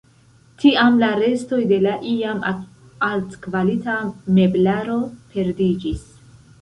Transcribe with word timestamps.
Tiam 0.61 0.95
la 1.01 1.09
restoj 1.23 1.59
de 1.71 1.77
la 1.83 1.91
iam 2.13 2.41
altkvalita 3.11 3.99
meblaro 4.39 4.97
perdiĝis. 5.35 6.03